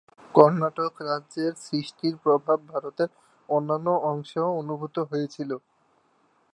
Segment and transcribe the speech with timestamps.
[0.35, 3.09] কর্ণাটক রাজ্যের সৃষ্টির প্রভাব ভারতের
[3.49, 5.51] অন্যান্য অংশেও অনুভূত হয়েছিল।